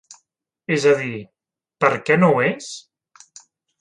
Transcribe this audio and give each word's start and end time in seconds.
És 0.77 0.87
a 0.91 0.93
dir, 1.01 1.19
per 1.85 1.91
què 2.07 2.17
no 2.23 2.31
ho 2.33 2.41
és? 2.47 2.71